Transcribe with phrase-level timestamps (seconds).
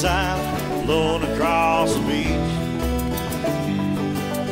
[0.00, 2.26] Time blowing across the beach.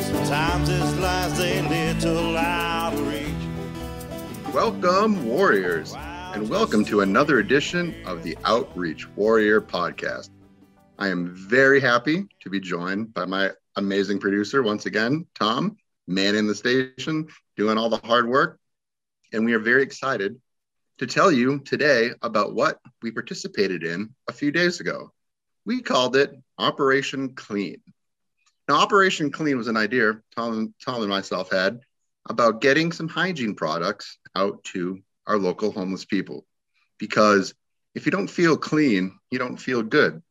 [0.04, 4.54] Sometimes it's lies they little out of reach.
[4.54, 10.30] Welcome, Warriors, and welcome to another edition of the Outreach Warrior podcast.
[11.00, 16.46] I am very happy to be joined by my amazing producer once again, Tom, manning
[16.46, 18.58] the station, doing all the hard work.
[19.32, 20.40] And we are very excited
[20.98, 25.12] to tell you today about what we participated in a few days ago.
[25.64, 27.80] We called it Operation Clean.
[28.68, 31.80] Now, Operation Clean was an idea Tom, Tom and myself had
[32.28, 36.46] about getting some hygiene products out to our local homeless people.
[36.98, 37.54] Because
[37.94, 40.22] if you don't feel clean, you don't feel good.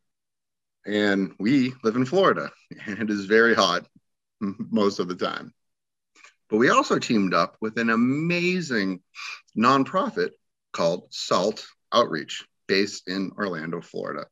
[0.85, 2.51] And we live in Florida,
[2.85, 3.87] and it is very hot
[4.39, 5.53] most of the time.
[6.49, 9.01] But we also teamed up with an amazing
[9.57, 10.31] nonprofit
[10.73, 14.25] called SALT Outreach, based in Orlando, Florida.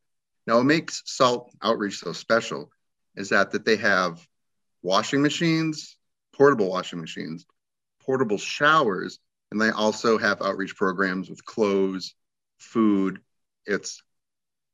[0.47, 2.71] Now, what makes SALT Outreach so special
[3.15, 4.25] is that, that they have
[4.81, 5.97] washing machines,
[6.33, 7.45] portable washing machines,
[8.01, 9.19] portable showers,
[9.51, 12.13] and they also have outreach programs with clothes,
[12.57, 13.19] food.
[13.65, 14.01] It's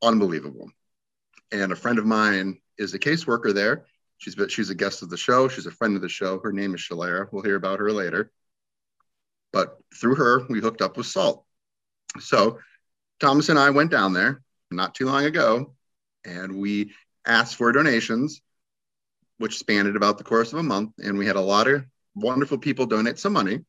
[0.02, 0.70] unbelievable.
[1.54, 3.86] And a friend of mine is a caseworker there.
[4.18, 5.48] She's she's a guest of the show.
[5.48, 6.40] She's a friend of the show.
[6.40, 7.28] Her name is Shalera.
[7.32, 8.32] We'll hear about her later.
[9.52, 11.46] But through her, we hooked up with Salt.
[12.20, 12.60] So
[13.20, 15.76] Thomas and I went down there not too long ago,
[16.26, 16.94] and we
[17.26, 18.42] asked for donations,
[19.38, 20.94] which spanned about the course of a month.
[21.04, 23.60] And we had a lot of wonderful people donate some money,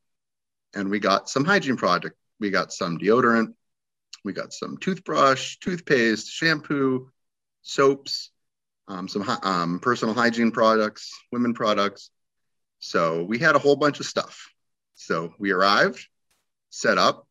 [0.75, 2.17] and we got some hygiene product.
[2.41, 3.53] We got some deodorant,
[4.25, 7.11] we got some toothbrush, toothpaste, shampoo,
[7.65, 8.31] soaps,
[8.87, 12.11] um, some um, personal hygiene products, women products.
[12.79, 14.49] So we had a whole bunch of stuff.
[14.95, 16.07] So we arrived,
[16.71, 17.27] set up,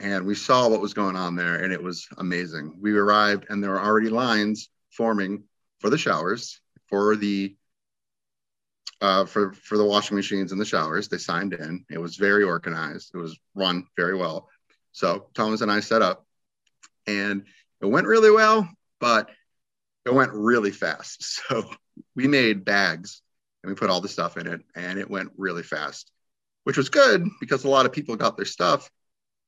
[0.00, 2.78] and we saw what was going on there, and it was amazing.
[2.80, 5.44] We arrived, and there were already lines forming
[5.78, 7.56] for the showers, for the
[9.00, 11.08] uh, for for the washing machines and the showers.
[11.08, 11.84] They signed in.
[11.90, 13.12] It was very organized.
[13.14, 14.48] It was run very well.
[14.92, 16.26] So Thomas and I set up,
[17.06, 17.44] and
[17.80, 18.68] it went really well,
[19.00, 19.30] but
[20.06, 21.42] it went really fast.
[21.48, 21.64] So
[22.16, 23.22] we made bags
[23.62, 26.10] and we put all the stuff in it, and it went really fast,
[26.64, 28.90] which was good because a lot of people got their stuff,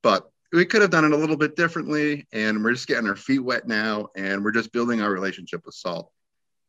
[0.03, 2.27] but we could have done it a little bit differently.
[2.33, 5.75] And we're just getting our feet wet now, and we're just building our relationship with
[5.75, 6.11] salt,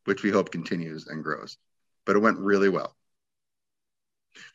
[0.05, 1.57] which we hope continues and grows.
[2.05, 2.95] But it went really well.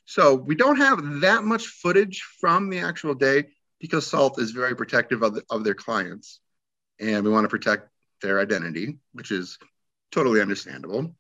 [0.05, 3.45] So we don't have that much footage from the actual day
[3.81, 6.41] because Salt is very protective of, the, of their clients,
[7.01, 7.89] and we want to protect
[8.23, 9.59] their identity, which is
[10.11, 11.15] totally understandable.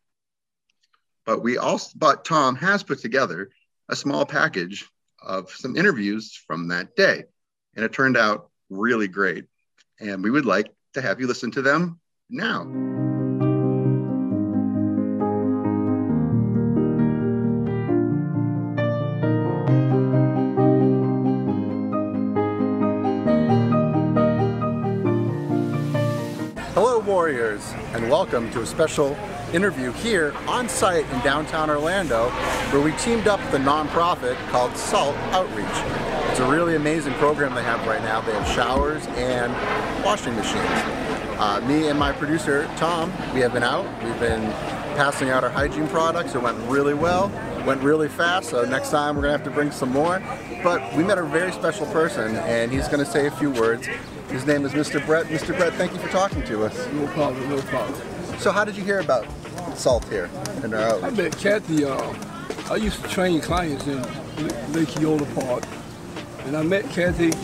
[1.26, 3.50] But we also, but Tom has put together
[3.88, 4.88] a small package
[5.20, 7.24] of some interviews from that day,
[7.76, 9.44] and it turned out really great.
[10.00, 13.01] And we would like to have you listen to them now.
[28.12, 29.16] Welcome to a special
[29.54, 32.28] interview here on site in downtown Orlando
[32.68, 35.64] where we teamed up with a nonprofit called SALT Outreach.
[36.30, 38.20] It's a really amazing program they have right now.
[38.20, 39.50] They have showers and
[40.04, 40.60] washing machines.
[41.40, 43.86] Uh, me and my producer, Tom, we have been out.
[44.04, 44.42] We've been
[44.94, 46.34] passing out our hygiene products.
[46.34, 47.30] It went really well,
[47.64, 50.22] went really fast, so next time we're gonna have to bring some more.
[50.62, 53.88] But we met a very special person, and he's gonna say a few words.
[54.32, 55.04] His name is Mr.
[55.04, 55.26] Brett.
[55.26, 55.54] Mr.
[55.54, 56.88] Brett, thank you for talking to us.
[56.94, 58.00] No problem, no problem.
[58.38, 59.26] So how did you hear about
[59.76, 60.31] Salt here
[60.65, 62.15] in our I met Kathy, uh,
[62.70, 64.00] I used to train clients in
[64.72, 65.65] Lake Eola Park.
[66.47, 67.34] And I met Kathy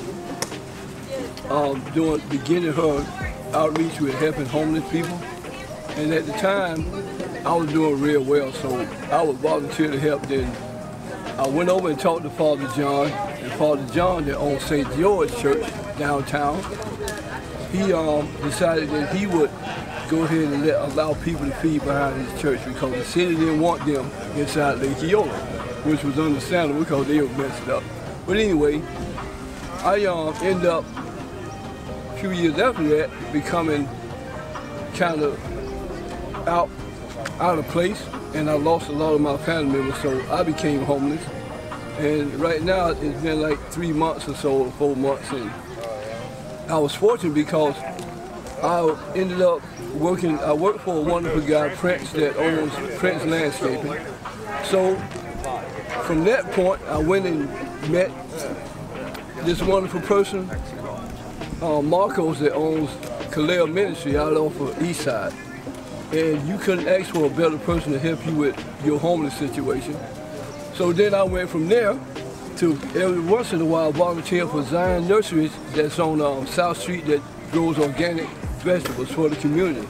[1.50, 5.14] um, doing, beginning her outreach with helping homeless people.
[5.98, 6.86] And at the time,
[7.46, 8.80] I was doing real well, so
[9.12, 10.26] I would volunteer to help.
[10.26, 10.50] Then
[11.38, 14.90] I went over and talked to Father John, and Father John that owns St.
[14.96, 15.64] George Church
[15.98, 16.62] downtown.
[17.72, 19.50] He um, decided that he would
[20.08, 23.60] go ahead and let, allow people to feed behind his church because the city didn't
[23.60, 25.28] want them inside Lake Eola,
[25.84, 27.82] which was understandable because they were messed up.
[28.26, 28.80] But anyway,
[29.82, 33.88] I um, end up a few years after that becoming
[34.94, 36.70] kind of out
[37.40, 38.04] out of place,
[38.34, 41.22] and I lost a lot of my family members, so I became homeless.
[41.98, 45.50] And right now it's been like three months or so, four months, and
[46.68, 47.74] I was fortunate because
[48.62, 49.62] I ended up
[49.94, 54.04] working, I worked for a wonderful guy, Prince, that owns Prince Landscaping.
[54.64, 54.96] So
[56.04, 57.48] from that point, I went and
[57.90, 58.10] met
[59.46, 60.50] this wonderful person,
[61.62, 62.90] uh, Marcos, that owns
[63.30, 65.32] Kaleo Ministry out off of East Side.
[66.12, 69.96] And you couldn't ask for a better person to help you with your homeless situation.
[70.74, 71.98] So then I went from there
[72.58, 77.06] to every once in a while volunteer for Zion Nurseries that's on um, South Street
[77.06, 77.22] that
[77.52, 78.26] grows organic
[78.64, 79.86] vegetables for the community.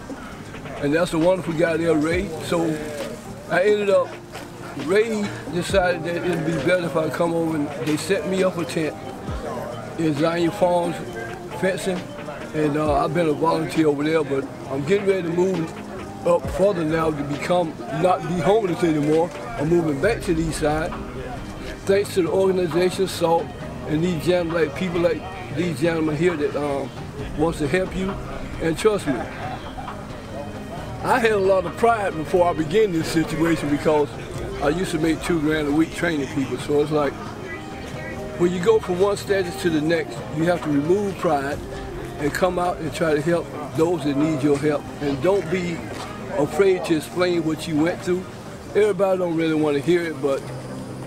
[0.82, 2.29] And that's a wonderful guy there, Ray.
[2.44, 2.65] So
[3.50, 4.09] I ended up,
[4.85, 8.59] Ray decided that it'd be better if I come over and they set me up
[8.59, 8.94] a tent
[9.99, 10.97] in Zion Farms
[11.62, 11.99] fencing.
[12.55, 16.47] And uh, I've been a volunteer over there, but I'm getting ready to move up
[16.50, 17.73] further now to become,
[18.03, 19.31] not be homeless anymore.
[19.59, 20.93] I'm moving back to the east side.
[21.88, 23.46] Thanks to the organization SALT
[23.87, 25.23] and these gentlemen, like people like
[25.56, 26.90] these gentlemen here that um,
[27.38, 28.11] wants to help you.
[28.61, 34.11] And trust me, I had a lot of pride before I began this situation because
[34.61, 36.58] I used to make two grand a week training people.
[36.58, 37.14] So it's like,
[38.38, 41.58] when you go from one status to the next, you have to remove pride
[42.19, 43.46] and come out and try to help
[43.79, 44.84] those that need your help.
[45.00, 45.79] And don't be
[46.37, 48.26] afraid to explain what you went through.
[48.75, 50.43] Everybody don't really want to hear it, but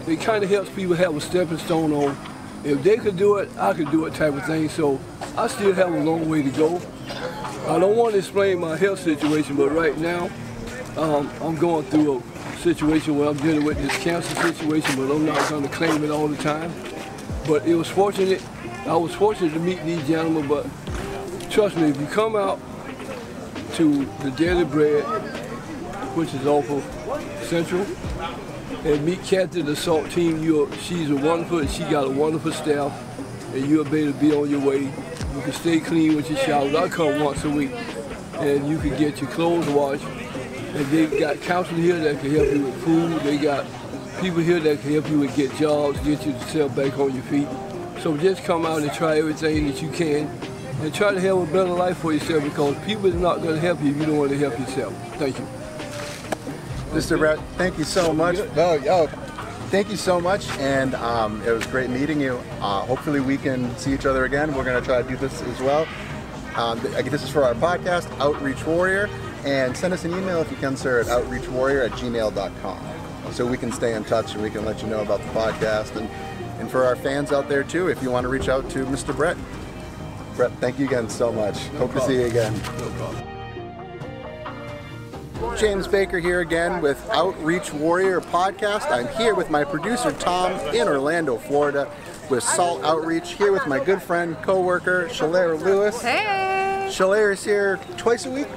[0.08, 2.18] it kind of helps people have a stepping stone on
[2.64, 4.70] if they could do it, I could do it type of thing.
[4.70, 5.00] So
[5.38, 6.82] I still have a long way to go.
[7.68, 10.30] I don't want to explain my health situation, but right now
[10.98, 15.26] um, I'm going through a situation where I'm dealing with this cancer situation, but I'm
[15.26, 16.72] not going to claim it all the time.
[17.48, 18.44] But it was fortunate,
[18.86, 20.68] I was fortunate to meet these gentlemen, but
[21.50, 22.60] trust me, if you come out
[23.74, 25.04] to the Daily Bread,
[26.16, 26.84] which is off of
[27.44, 27.86] Central,
[28.84, 32.92] and meet Captain SALT team, you're, she's a wonderful, she got a wonderful staff,
[33.54, 34.80] and you'll be able to be on your way.
[34.82, 36.74] You can stay clean with your showers.
[36.74, 37.72] I come once a week,
[38.40, 40.04] and you can get your clothes washed.
[40.04, 43.22] And they got counselors here that can help you with food.
[43.22, 43.66] They got
[44.20, 47.14] people here that can help you with get jobs, get you to sell back on
[47.14, 47.48] your feet.
[48.02, 50.28] So just come out and try everything that you can
[50.82, 53.62] and try to have a better life for yourself because people are not going to
[53.62, 54.94] help you if you don't want to help yourself.
[55.18, 55.61] Thank you.
[56.92, 57.18] Mr.
[57.18, 58.38] Brett, thank you so much.
[58.38, 59.08] Oh, oh,
[59.70, 62.38] thank you so much, and um, it was great meeting you.
[62.60, 64.54] Uh, hopefully, we can see each other again.
[64.54, 65.88] We're going to try to do this as well.
[66.56, 69.10] Um, this is for our podcast, Outreach Warrior,
[69.46, 73.58] and send us an email if you can, sir, at outreachwarrior at gmail.com so we
[73.58, 75.96] can stay in touch and we can let you know about the podcast.
[75.96, 76.10] And,
[76.60, 79.16] and for our fans out there, too, if you want to reach out to Mr.
[79.16, 79.38] Brett.
[80.36, 81.68] Brett, thank you again so much.
[81.78, 82.54] Hope to see you again.
[82.54, 83.41] No problem.
[85.58, 88.90] James Baker here again with Outreach Warrior podcast.
[88.92, 91.92] I'm here with my producer Tom in Orlando, Florida,
[92.30, 93.34] with Salt Outreach.
[93.34, 96.02] Here with my good friend, co-worker Shalera Lewis.
[96.02, 96.88] Hey!
[96.90, 98.48] Shalera is here twice a week,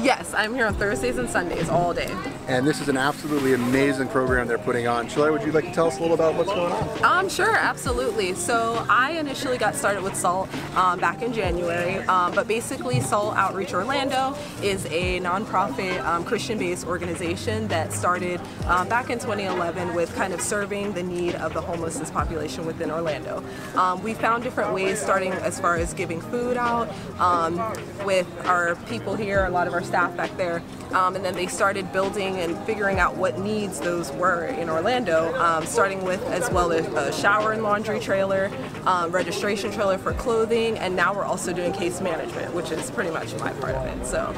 [0.00, 2.10] Yes, I'm here on Thursdays and Sundays all day.
[2.48, 5.06] and this is an absolutely amazing program they're putting on.
[5.06, 7.04] Shalera, would you like to tell us a little about what's going on?
[7.04, 8.34] Um, sure, absolutely.
[8.34, 13.36] So I initially got started with SALT um, back in January, um, but basically SALT
[13.36, 20.14] Outreach Orlando is a nonprofit um, Christian-based organization that started um, back in 2011 with
[20.16, 23.44] kind of serving the need of the homelessness population within Orlando.
[23.76, 26.88] Um, we found different ways, starting as far as giving food out
[27.20, 27.56] um,
[28.04, 30.62] with our people here, a lot of our staff back there,
[30.92, 35.34] um, and then they started building and figuring out what needs those were in Orlando,
[35.38, 38.50] um, starting with as well as a shower and laundry trailer,
[38.86, 43.10] um, registration trailer for clothing, and now we're also doing case management, which is pretty
[43.10, 44.06] much my part of it.
[44.06, 44.34] So,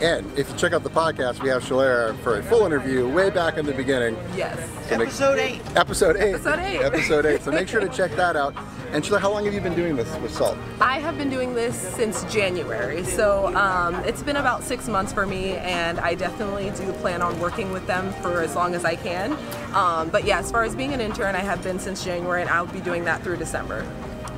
[0.00, 3.30] And if you check out the podcast, we have Shalera for a full interview way
[3.30, 4.16] back in the beginning.
[4.36, 4.58] yes.
[4.88, 5.60] So make- Episode 8.
[5.76, 6.32] Episode eight.
[6.34, 6.82] Episode eight.
[6.82, 7.42] Episode eight.
[7.42, 8.54] So make sure to check that out.
[8.92, 10.56] And Shalera, how long have you been doing this with Salt?
[10.80, 15.26] I have been doing this since January, so um, it's been about six months for
[15.26, 18.94] me, and I definitely do plan on working with them for as long as I
[18.94, 19.32] can.
[19.74, 22.50] Um, but yeah, as far as being an intern, I have been since January, and
[22.50, 23.84] I'll be doing that through December.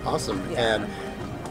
[0.06, 0.42] Awesome.
[0.50, 0.76] Yeah.
[0.76, 0.90] And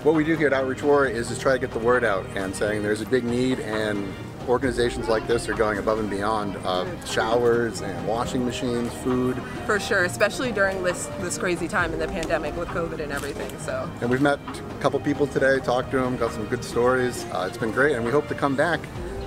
[0.04, 2.25] what we do here at Outreach War is just try to get the word out
[2.36, 4.13] and saying there's a big need and
[4.48, 9.42] organizations like this are going above and beyond uh, showers and washing machines, food.
[9.66, 13.58] For sure, especially during this this crazy time in the pandemic with COVID and everything.
[13.60, 17.25] So And we've met a couple people today, talked to them, got some good stories.
[17.25, 18.80] Uh, it's been great, and we hope to come back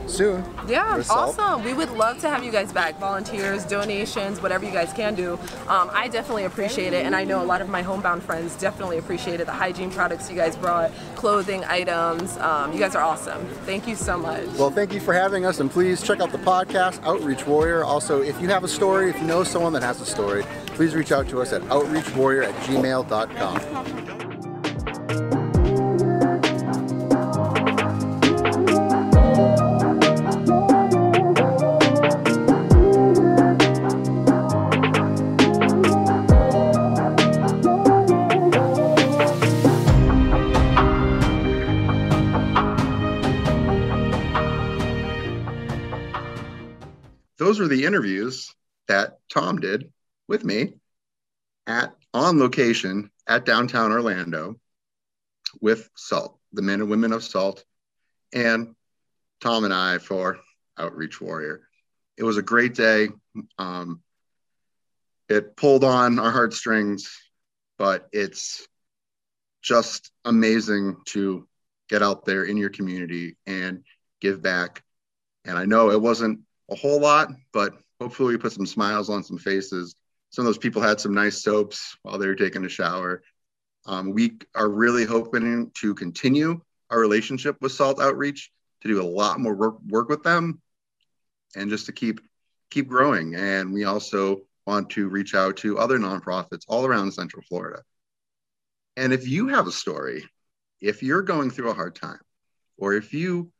[0.06, 0.44] soon.
[0.68, 1.64] yeah, awesome.
[1.64, 2.98] We would love to have you guys back.
[2.98, 5.34] Volunteers, donations, whatever you guys can do.
[5.68, 8.98] Um, I definitely appreciate it, and I know a lot of my homebound friends definitely
[8.98, 12.36] appreciated the hygiene products you guys brought, clothing items.
[12.38, 13.44] Um, you guys are awesome.
[13.66, 14.46] Thank you so much.
[14.58, 17.84] Well, thank you for having us, and please check out the podcast, Outreach Warrior.
[17.84, 20.94] Also, if you have a story, if you know someone that has a story, please
[20.94, 23.60] reach out to us at outreachwarrior at gmail.com.
[47.50, 48.54] those were the interviews
[48.86, 49.92] that Tom did
[50.28, 50.74] with me
[51.66, 54.54] at on location at downtown Orlando
[55.60, 57.64] with SALT, the men and women of SALT,
[58.32, 58.76] and
[59.40, 60.38] Tom and I for
[60.78, 61.62] Outreach Warrior.
[62.16, 63.08] It was a great day.
[63.58, 64.00] Um,
[65.28, 67.18] it pulled on our heartstrings,
[67.78, 68.64] but it's
[69.60, 71.48] just amazing to
[71.88, 73.82] get out there in your community and
[74.20, 74.84] give back.
[75.44, 79.22] And I know it wasn't a whole lot, but hopefully we put some smiles on
[79.22, 79.94] some faces.
[80.30, 83.22] Some of those people had some nice soaps while they were taking a shower.
[83.86, 86.60] Um, we are really hoping to continue
[86.90, 88.50] our relationship with Salt Outreach
[88.82, 90.60] to do a lot more work, work with them
[91.56, 92.20] and just to keep
[92.70, 93.34] keep growing.
[93.34, 97.82] And we also want to reach out to other nonprofits all around Central Florida.
[98.96, 100.24] And if you have a story,
[100.80, 102.20] if you're going through a hard time,
[102.78, 103.50] or if you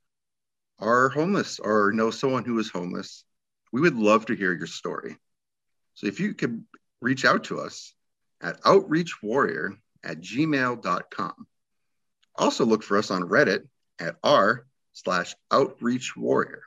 [0.80, 3.25] are homeless or know someone who is homeless,
[3.72, 5.16] we would love to hear your story.
[5.94, 6.64] So if you could
[7.00, 7.94] reach out to us
[8.40, 11.46] at outreachwarrior at gmail.com.
[12.37, 13.66] Also look for us on Reddit
[13.99, 16.62] at r slash outreach warrior.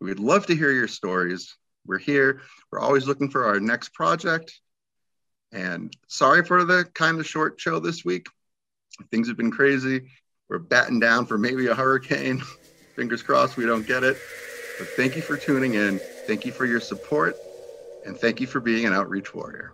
[0.00, 1.56] We would love to hear your stories.
[1.86, 2.42] We're here.
[2.70, 4.60] We're always looking for our next project.
[5.52, 8.26] And sorry for the kind of short show this week.
[9.10, 10.10] Things have been crazy.
[10.48, 12.42] We're batting down for maybe a hurricane.
[12.96, 14.16] Fingers crossed we don't get it.
[14.78, 16.00] But thank you for tuning in.
[16.26, 17.36] Thank you for your support.
[18.06, 19.72] And thank you for being an outreach warrior.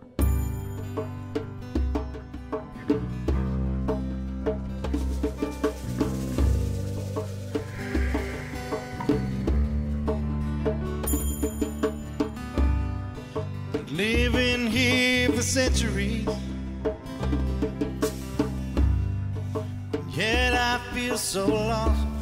[13.89, 16.27] Living here for centuries.
[20.09, 22.12] Yet I feel so lost.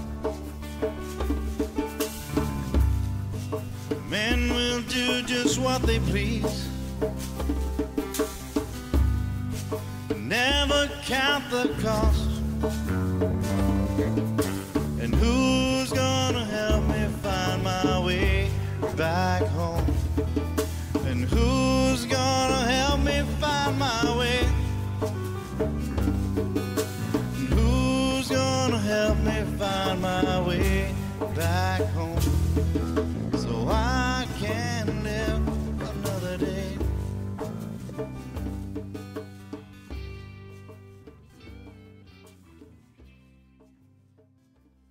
[5.02, 6.68] Do just what they please.
[10.16, 12.31] Never count the cost.